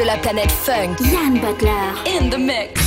De 0.00 0.06
la 0.06 0.16
planète 0.16 0.50
funk. 0.50 0.98
Yann 1.12 1.38
Butler. 1.40 1.92
In 2.06 2.30
the 2.30 2.38
mix. 2.38 2.79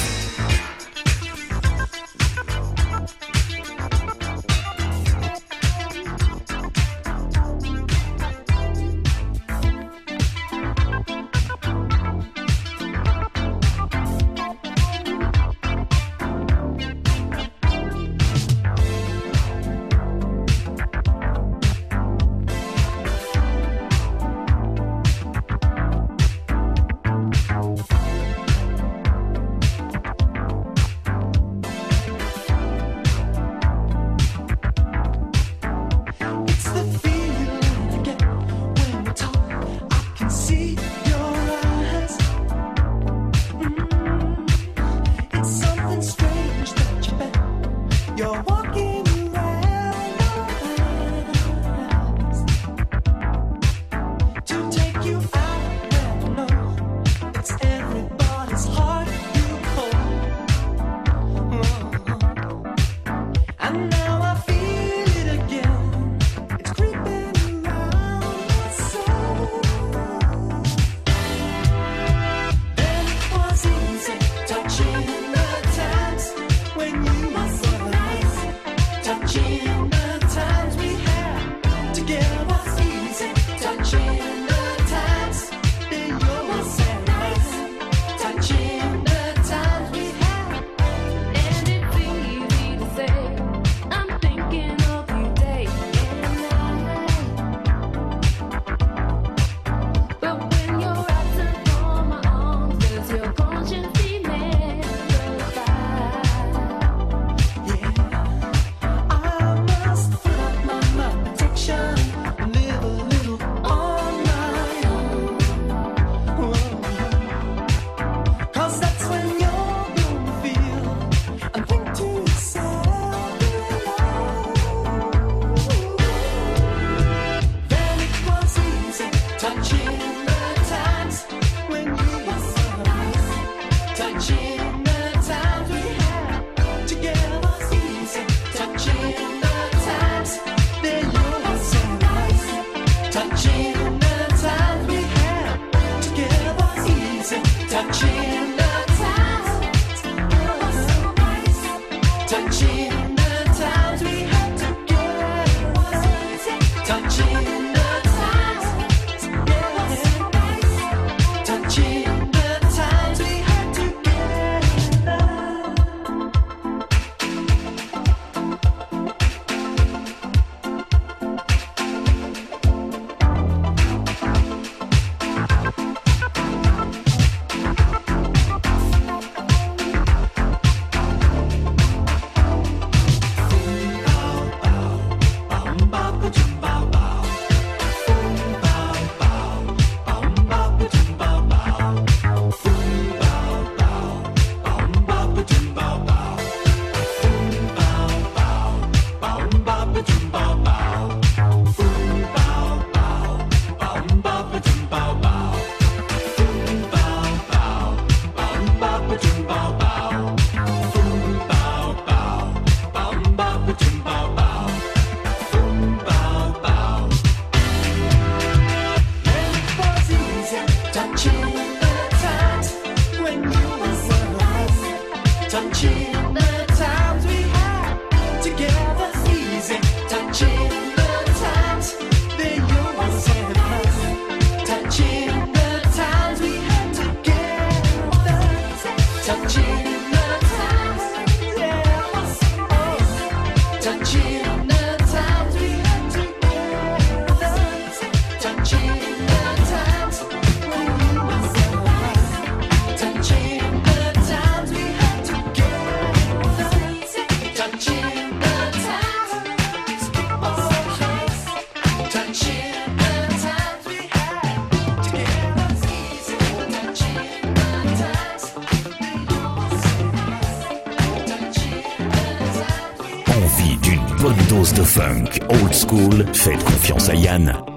Faites 276.33 276.63
confiance 276.63 277.09
à 277.09 277.15
Yann. 277.15 277.72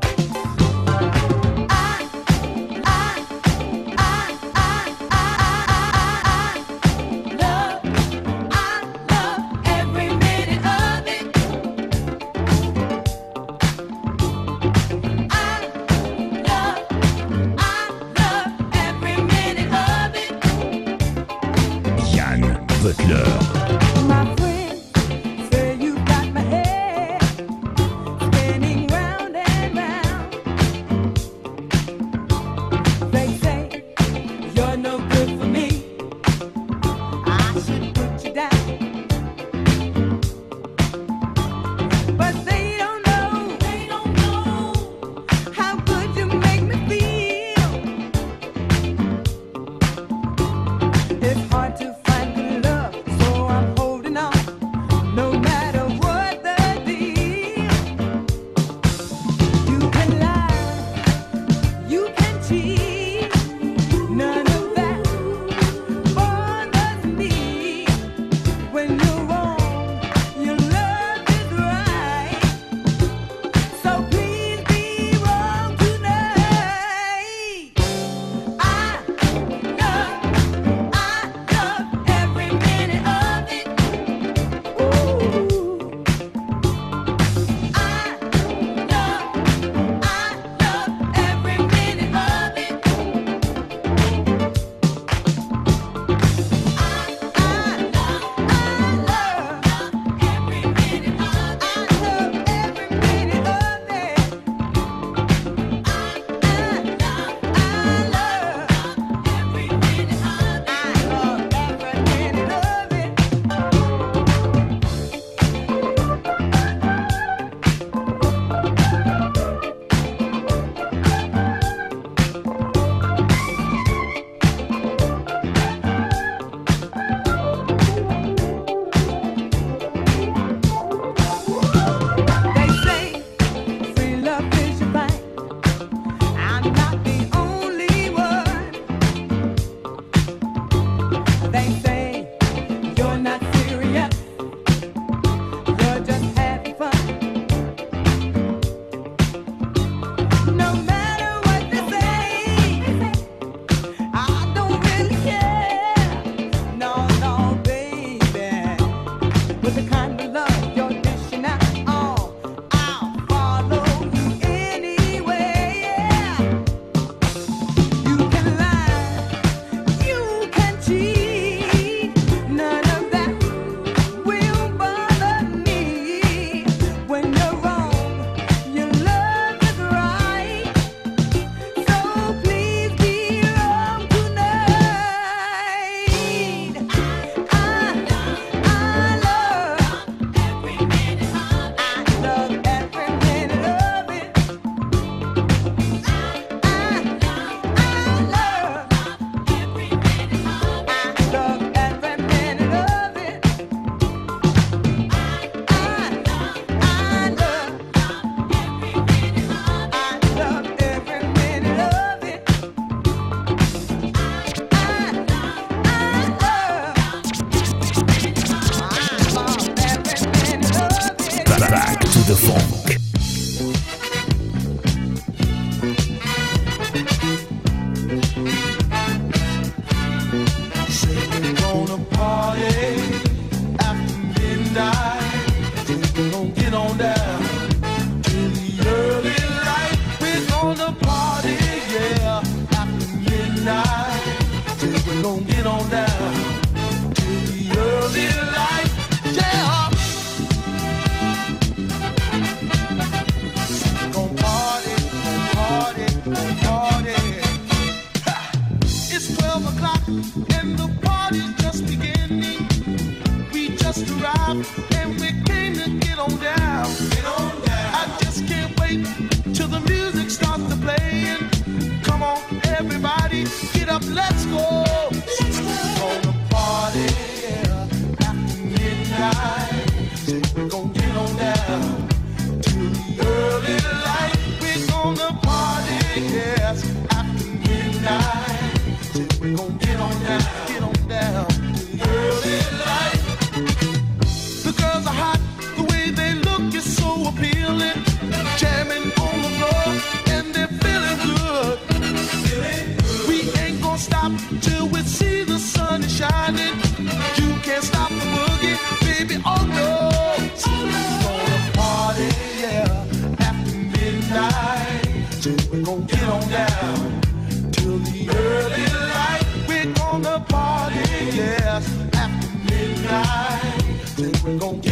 Go. 324.47 324.86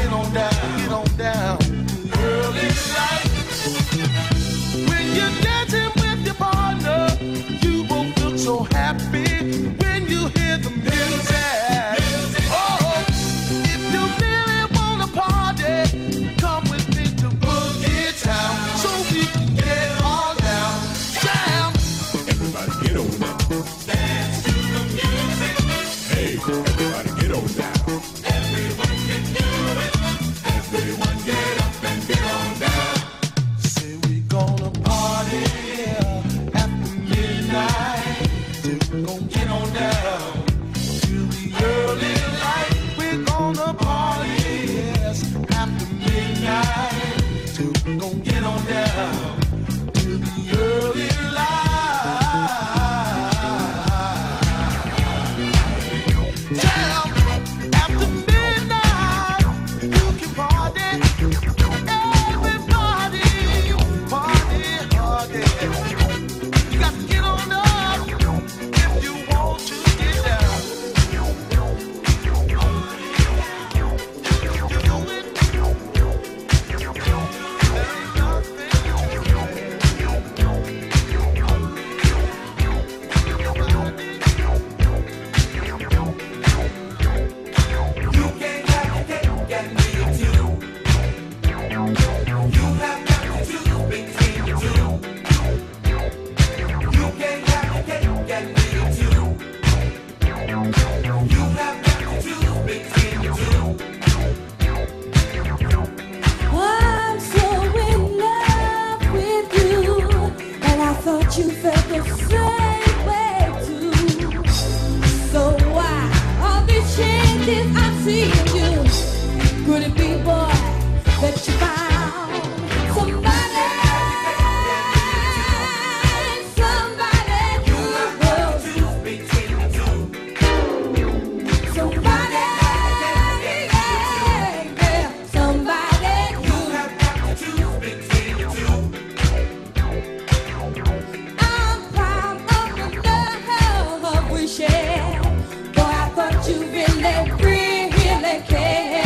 Thought 146.14 146.48
you 146.48 146.60
really, 146.60 147.32
really 147.42 148.40
care. 148.46 149.03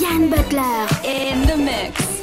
Yann 0.00 0.30
Butler. 0.30 0.86
In 1.04 1.46
the 1.46 1.56
mix. 1.56 2.14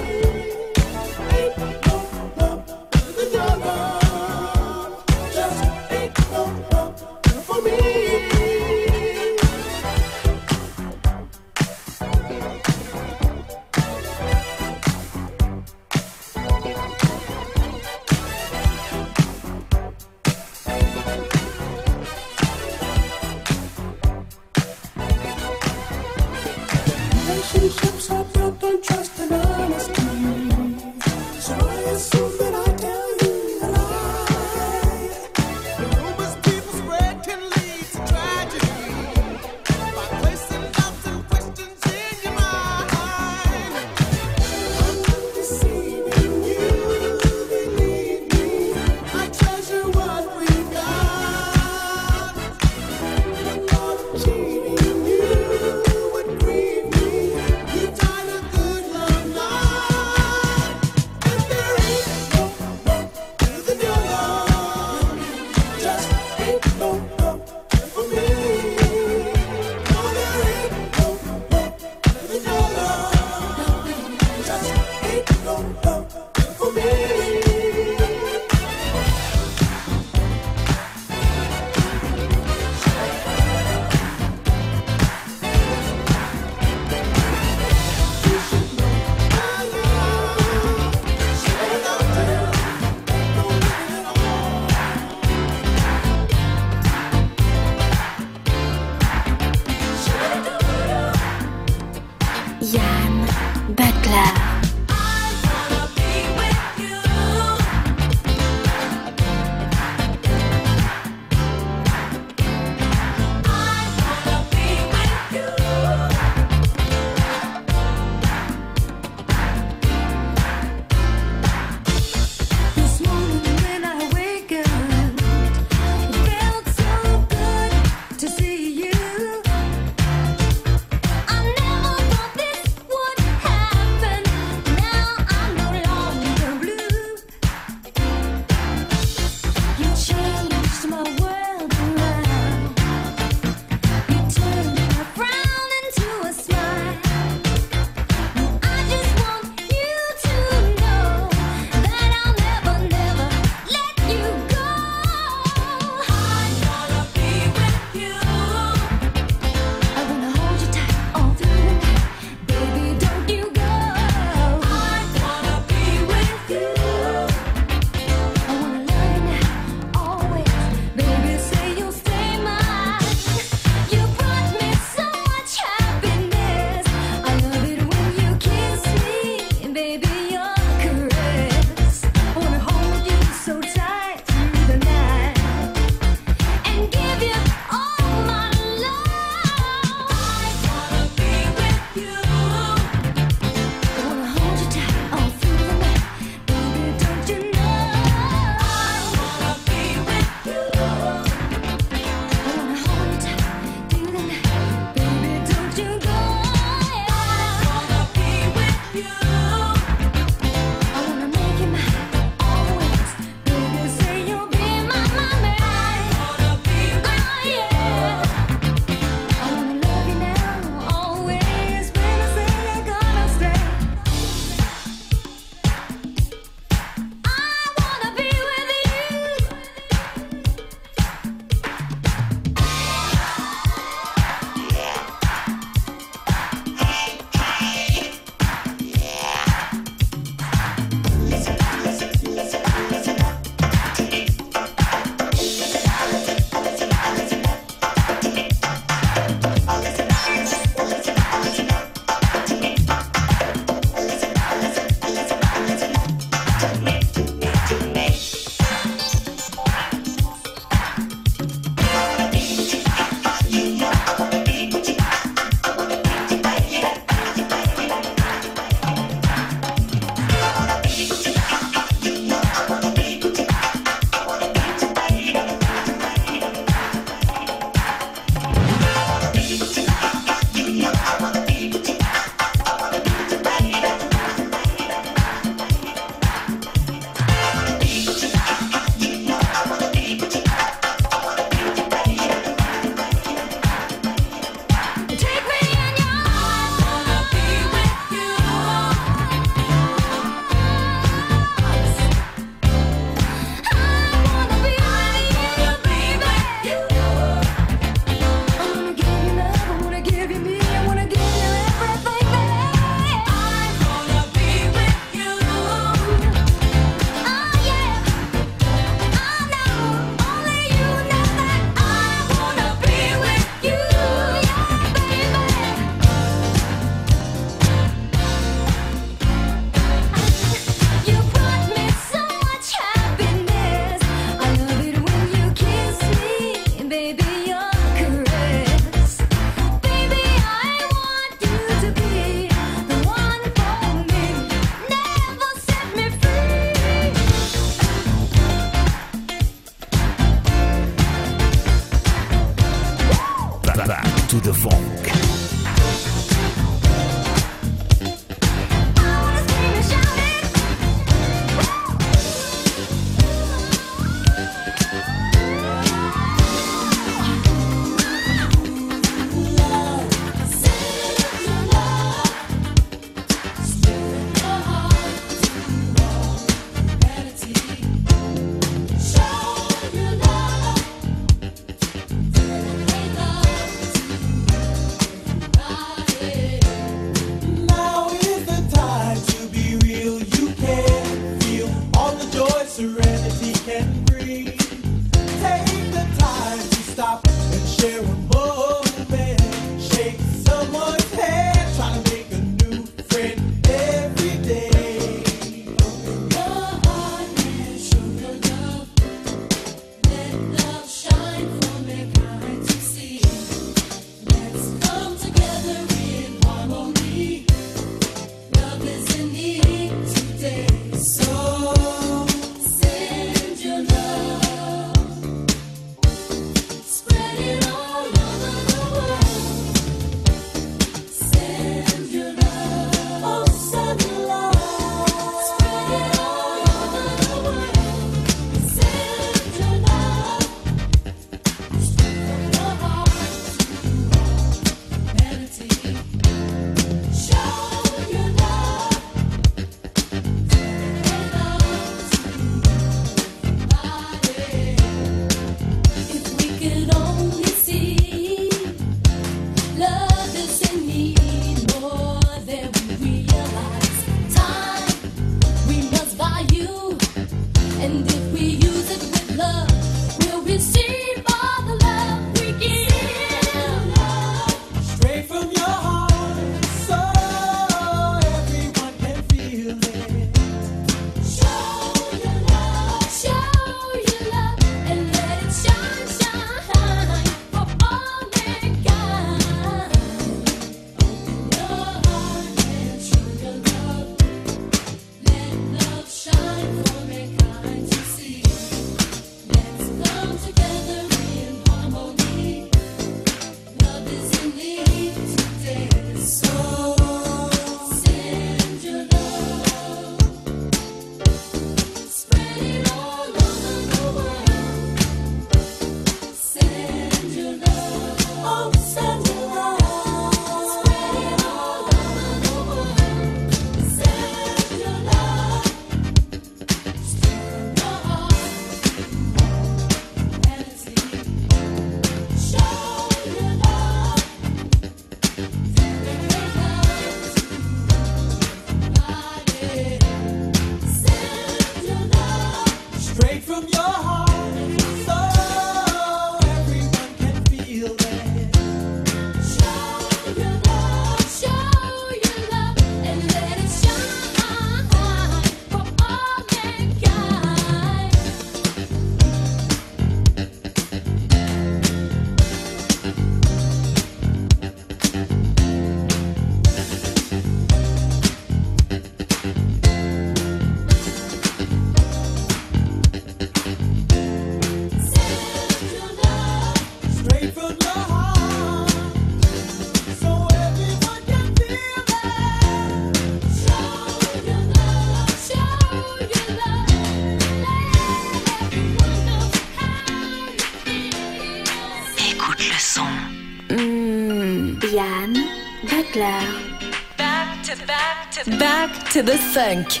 To 599.14 599.22
the 599.22 599.38
funk. 599.38 600.00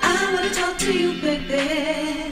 I 0.00 0.32
wanna 0.32 0.54
talk 0.54 0.78
to 0.78 0.92
you, 0.92 1.20
baby. 1.20 2.23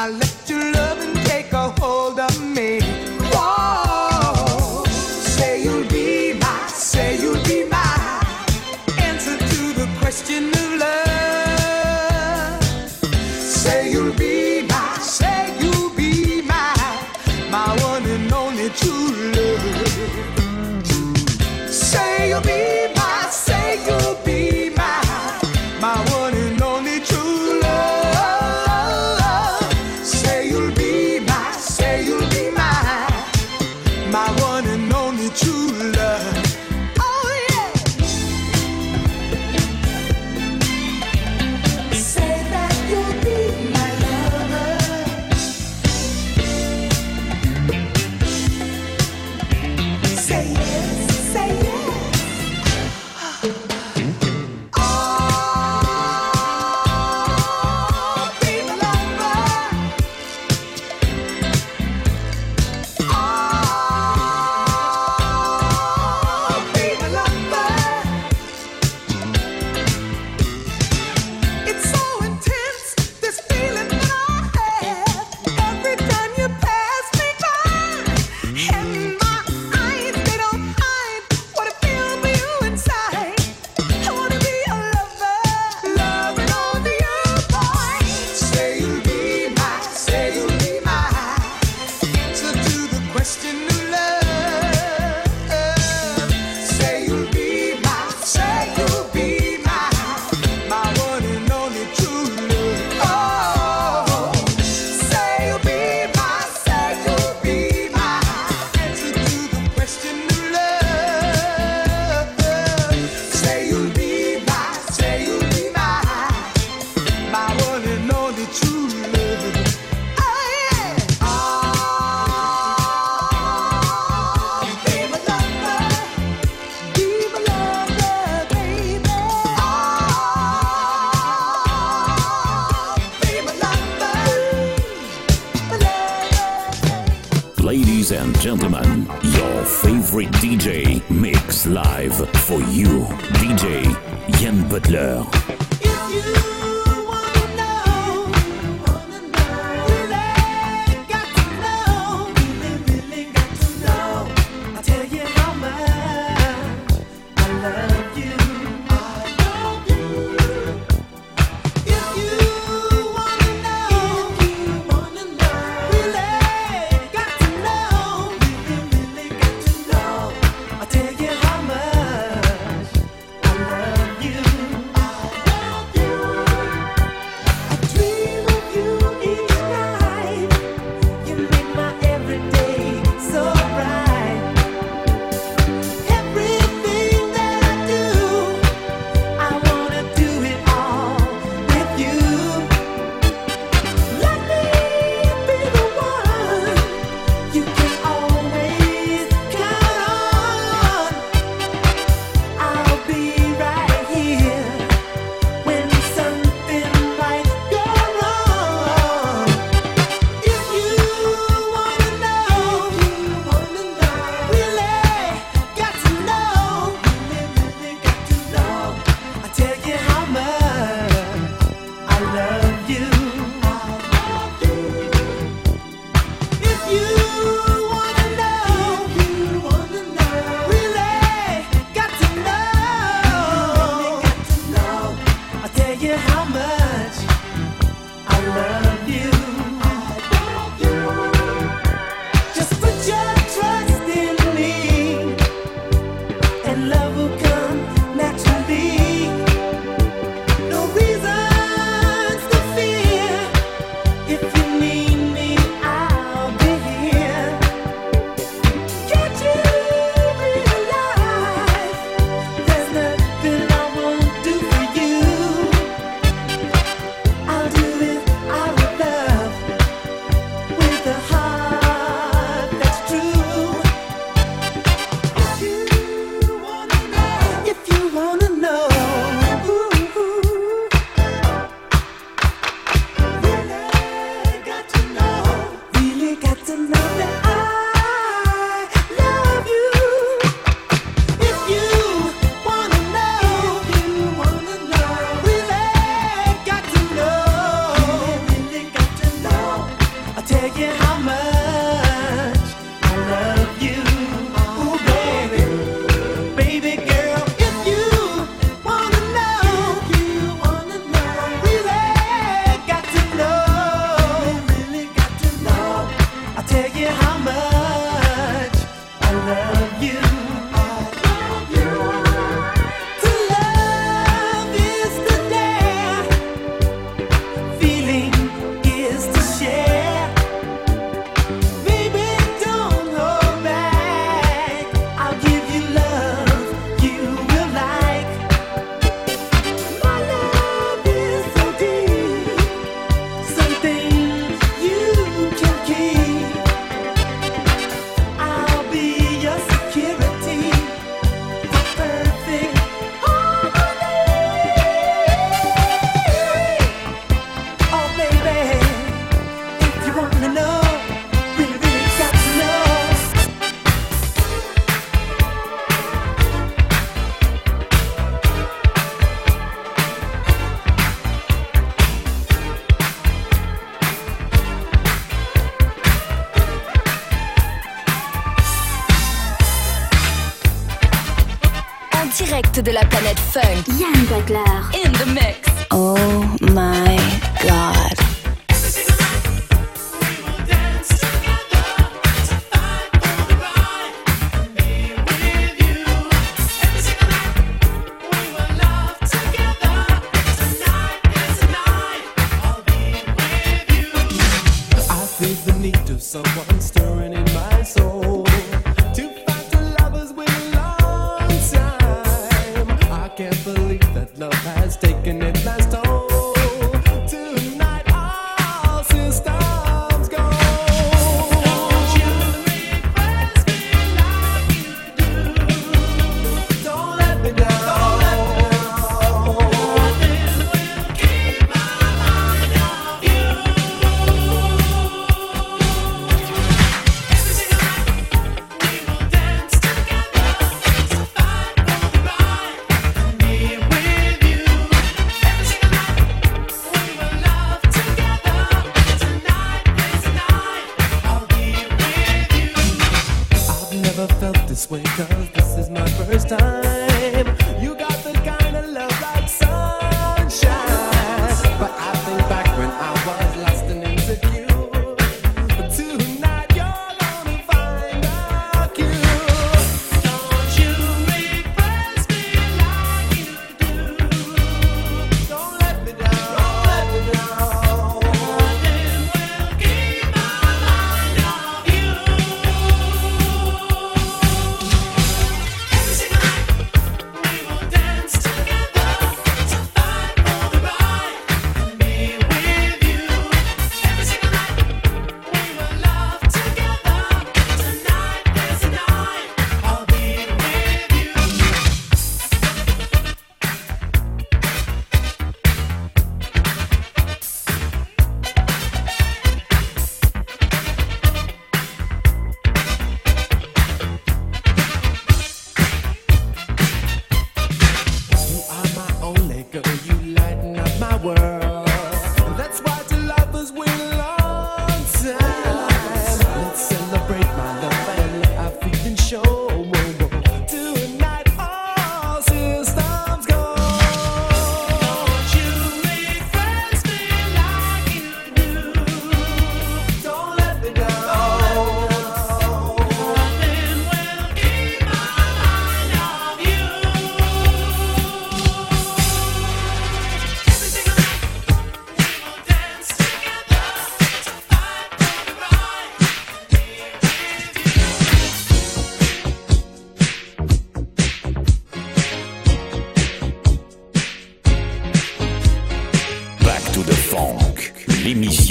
I 0.00 0.08
let 0.08 0.39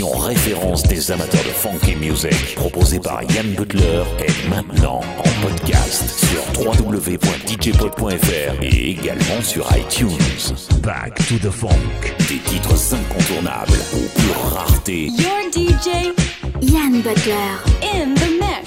référence 0.08 0.84
des 0.84 1.12
amateurs 1.12 1.44
de 1.44 1.50
funky 1.50 1.96
music 1.96 2.56
proposée 2.56 3.00
par 3.00 3.22
Yann 3.24 3.54
Butler 3.54 4.04
est 4.26 4.50
maintenant 4.50 5.02
en 5.18 5.42
podcast 5.42 6.26
sur 6.26 6.42
www.djpod.fr 6.66 8.64
et 8.64 8.92
également 8.92 9.42
sur 9.42 9.68
iTunes. 9.76 10.10
Back 10.82 11.16
to 11.28 11.38
the 11.38 11.52
funk, 11.52 12.16
des 12.30 12.40
titres 12.40 12.94
incontournables 12.94 13.80
aux 13.94 14.20
pures 14.20 14.54
raretés. 14.54 15.08
Your 15.08 15.50
DJ 15.52 16.14
Yann 16.62 17.02
Butler 17.02 17.58
in 17.82 18.14
the 18.16 18.30
mix. 18.40 18.59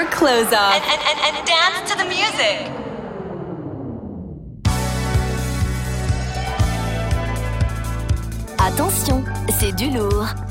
your 0.00 0.10
clothes 0.10 0.52
off 0.52 0.74
and, 0.74 0.84
and, 0.84 1.00
and, 1.08 1.36
and 1.36 1.46
dance 1.46 1.90
to 1.90 1.98
the 1.98 2.04
music. 2.04 2.70
Attention, 8.58 9.24
c'est 9.58 9.72
du 9.72 9.90
lourd. 9.90 10.49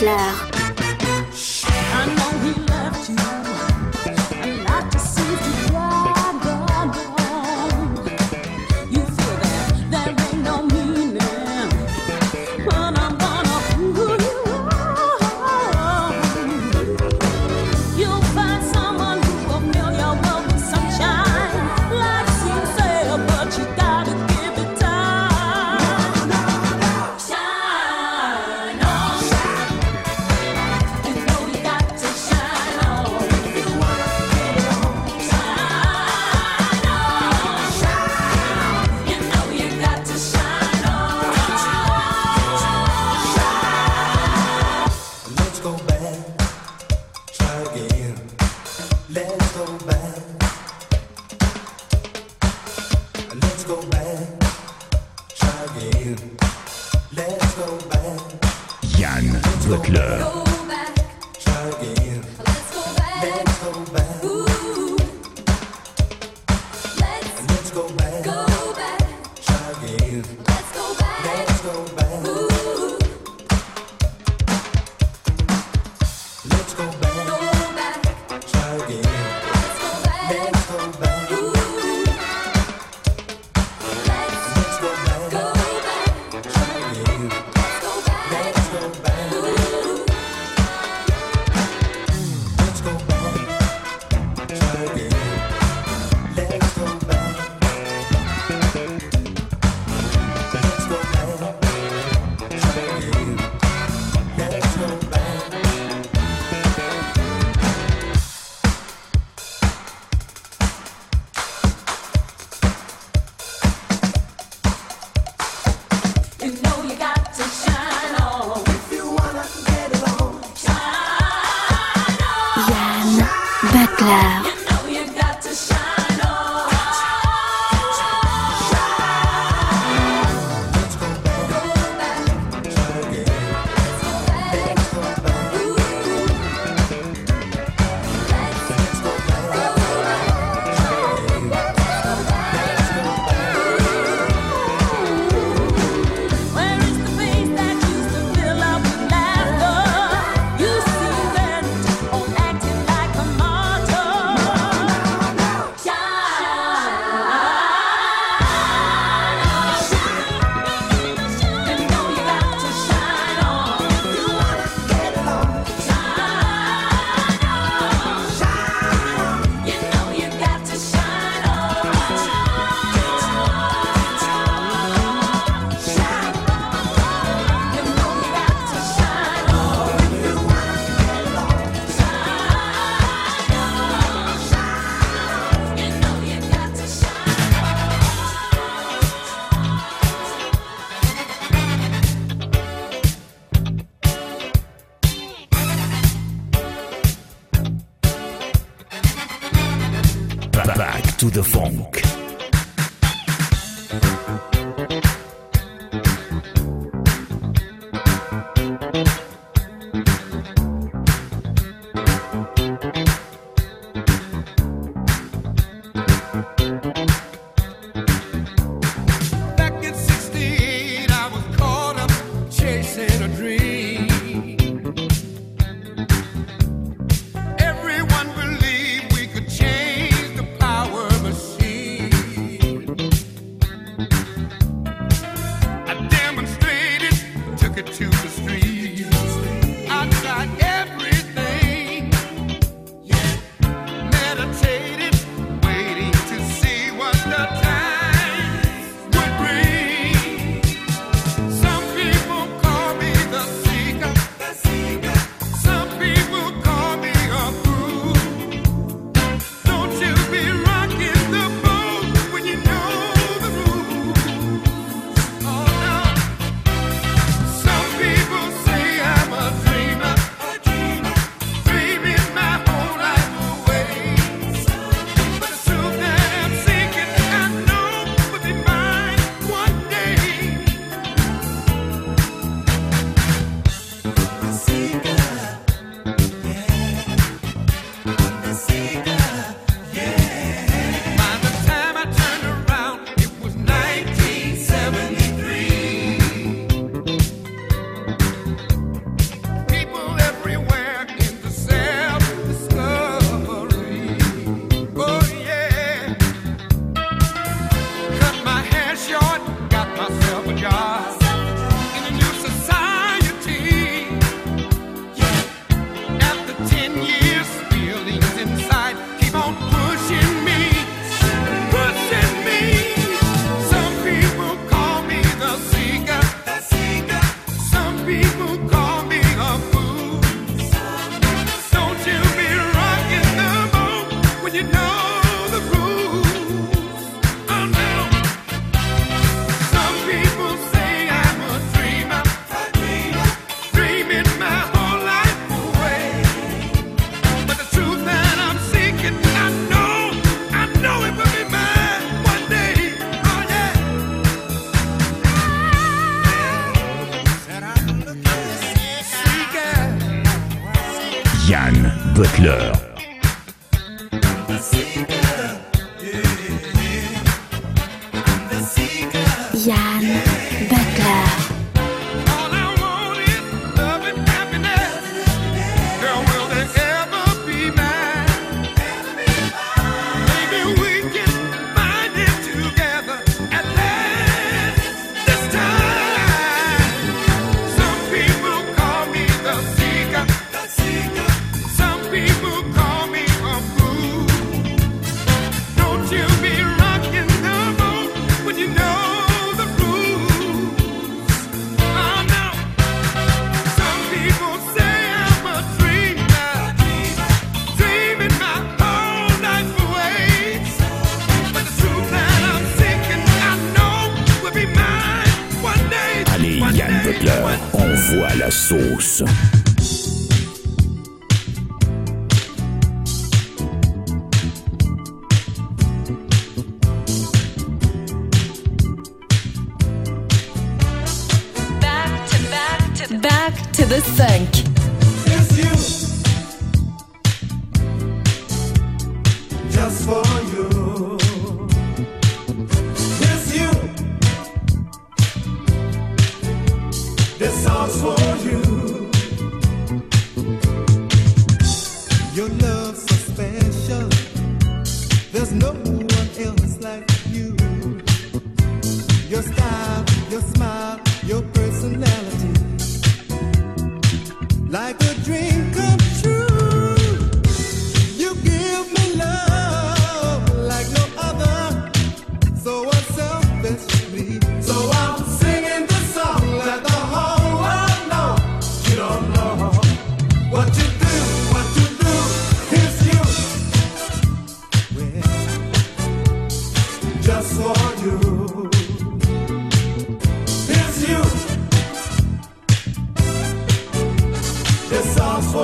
clair. 0.00 0.39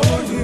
For 0.06 0.22
you. 0.32 0.35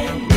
in 0.00 0.29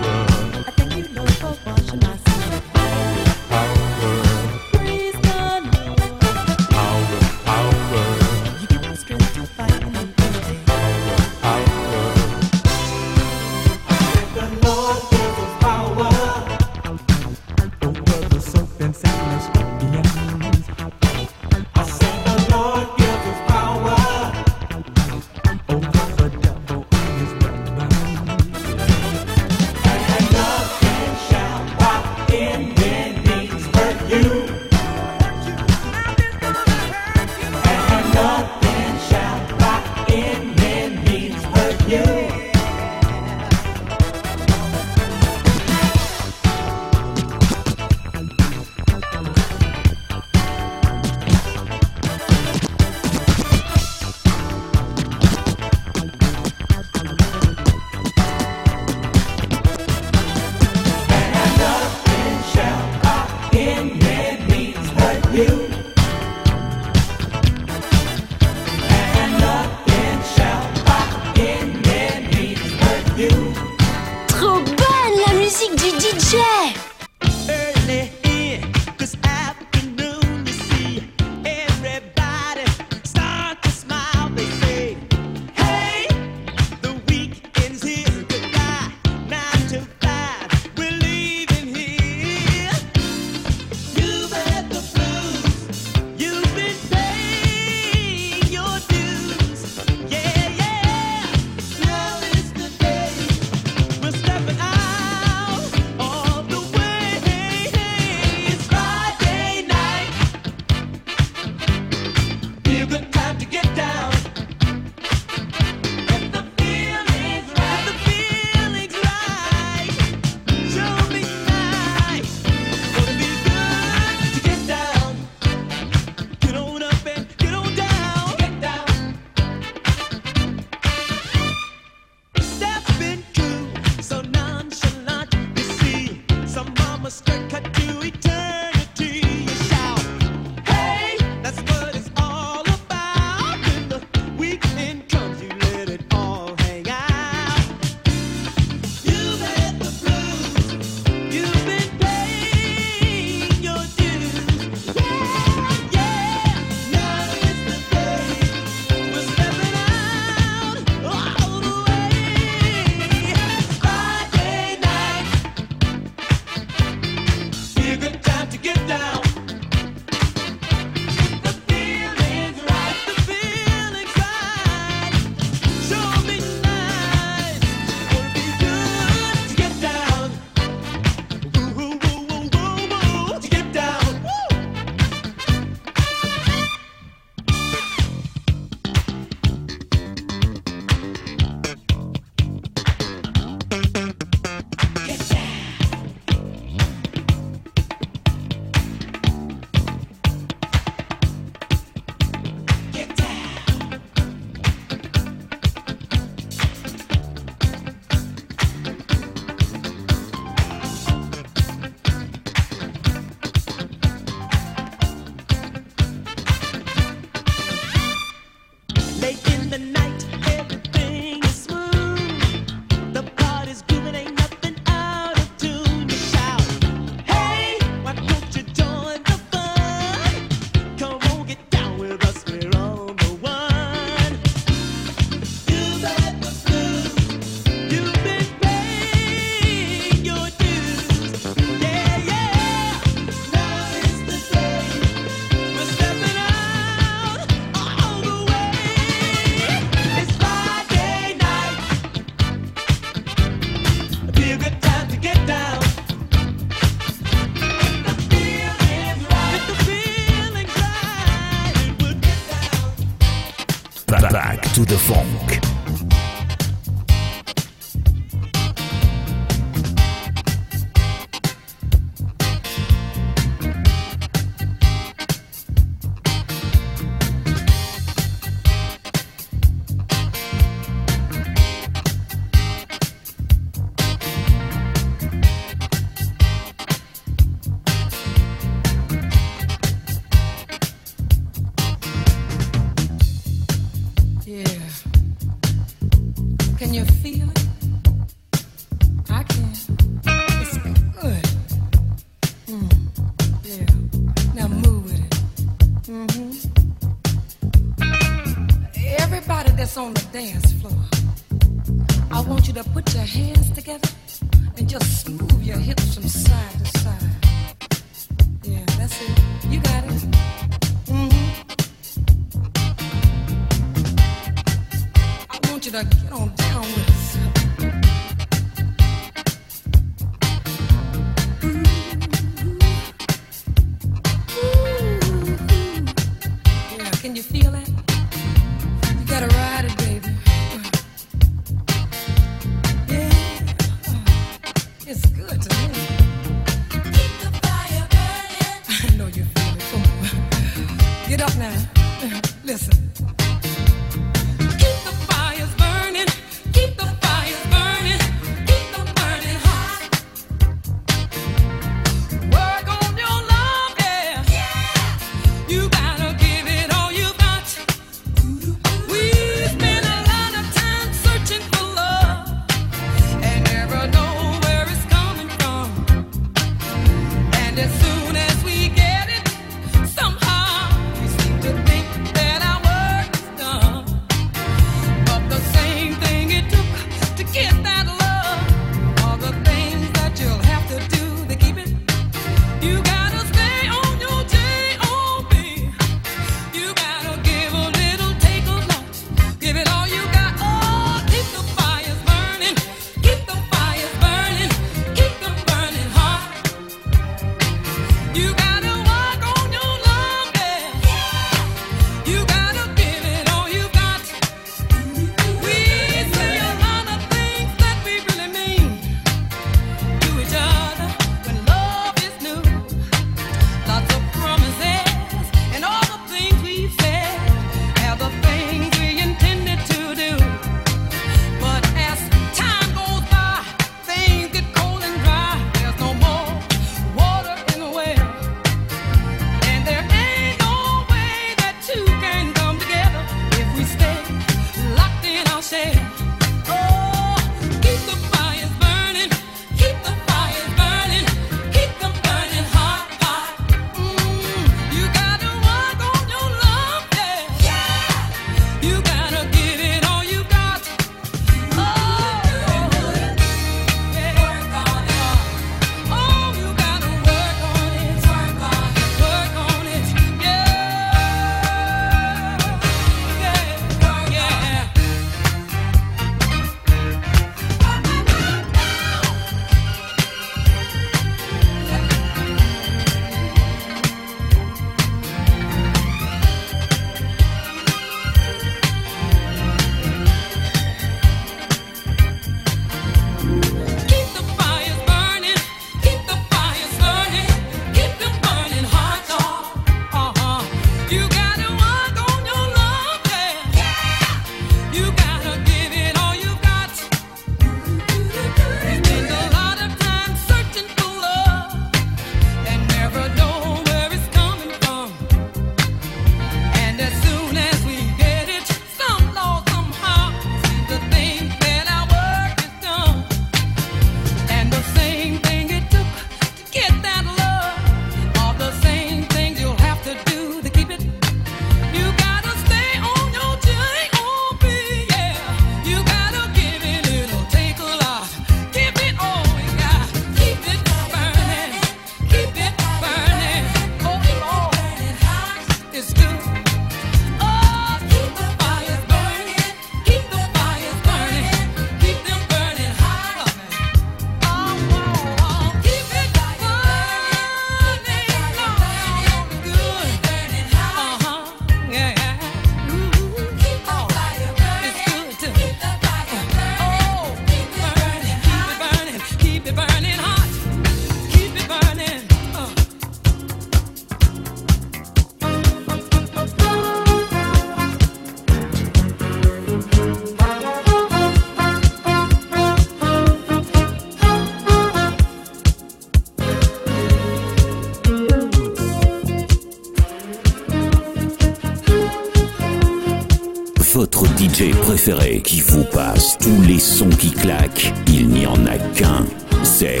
qui 595.44 595.60
vous 595.60 595.84
passe 595.84 596.36
tous 596.38 596.62
les 596.66 596.80
sons 596.80 597.08
qui 597.08 597.30
claquent. 597.30 597.92
Il 598.08 598.28
n'y 598.28 598.44
en 598.44 598.66
a 598.66 598.76
qu'un. 598.94 599.24
C'est 599.62 600.00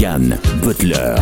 Yann 0.00 0.38
Butler. 0.62 1.16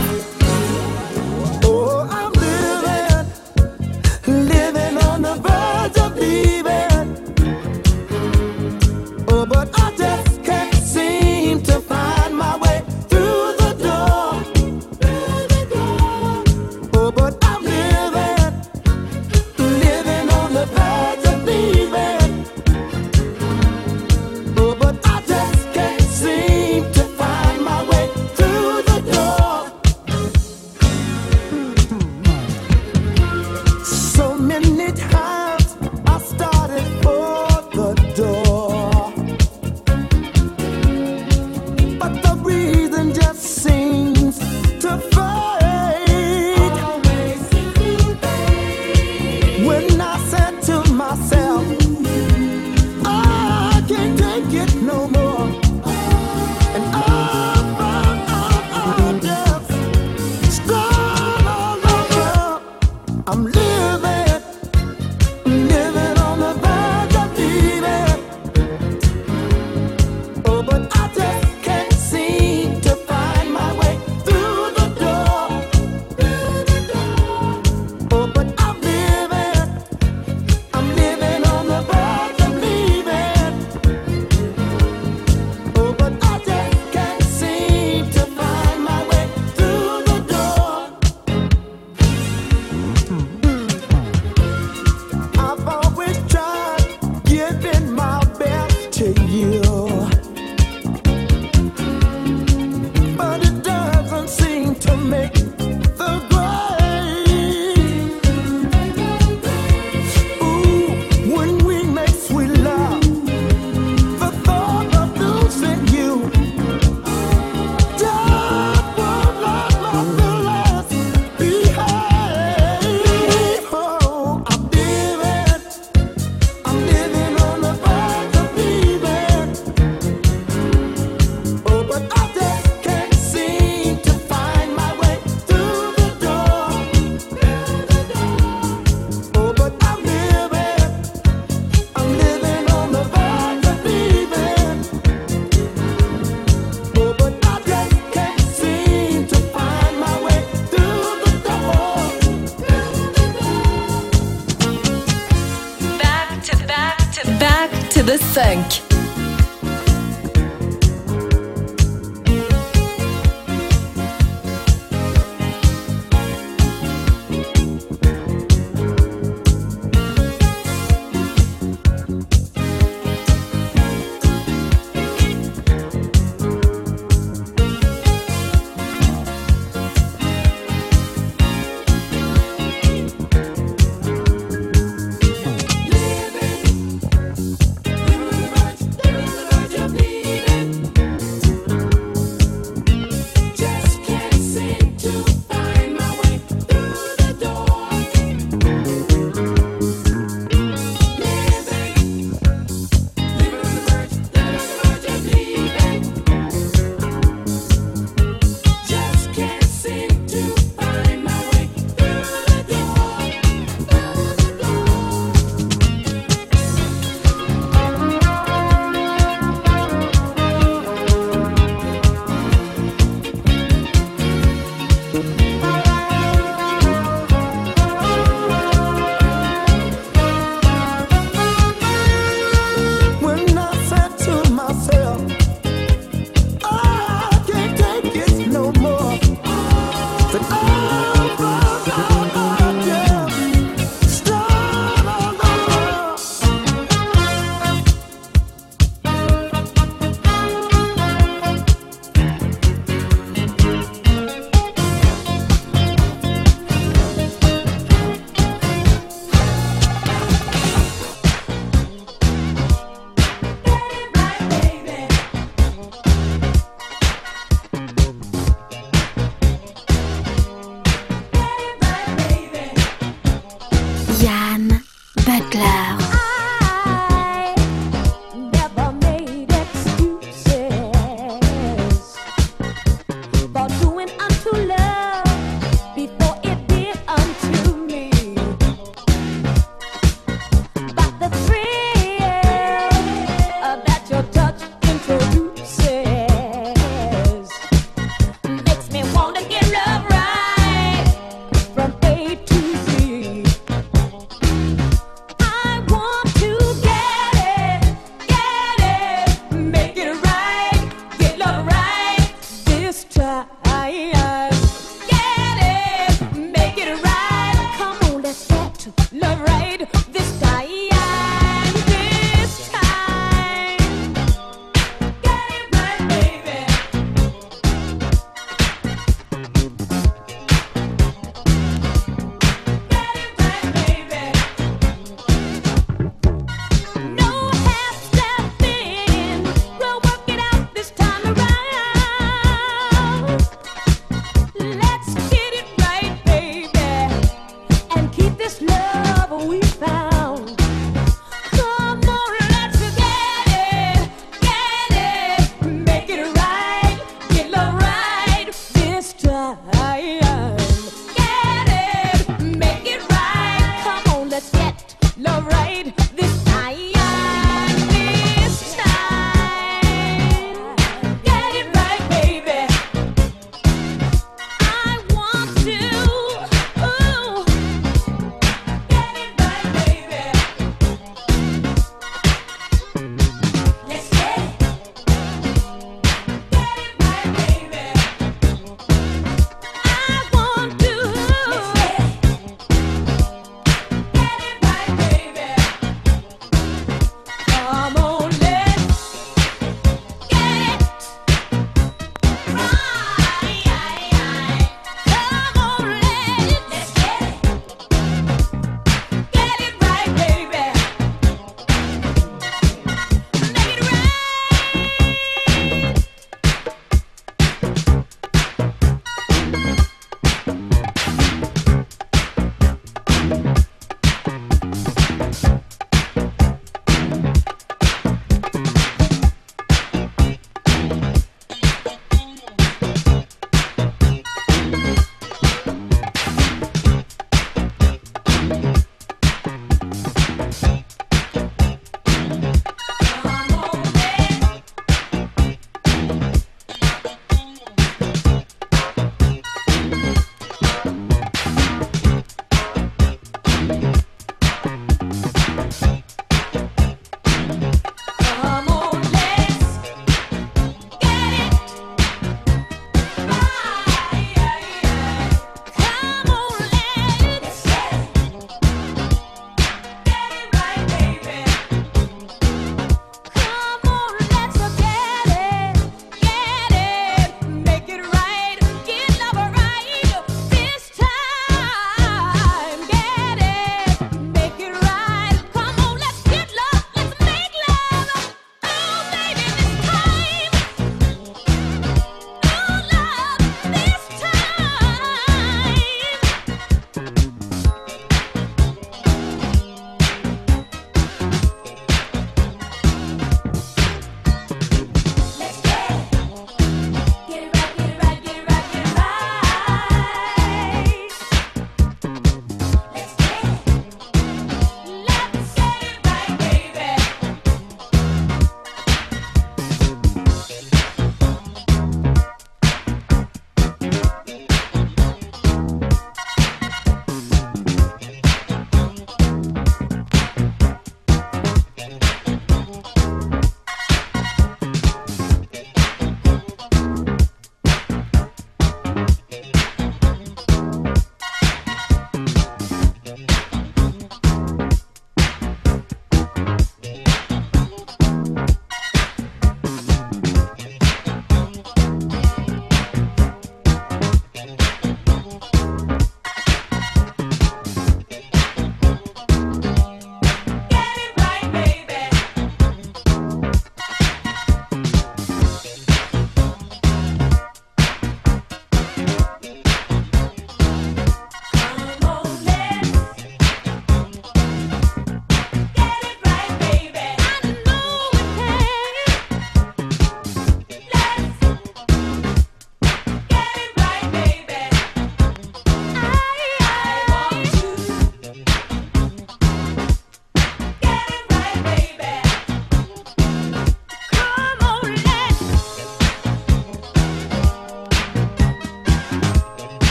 Funk. 158.35 158.84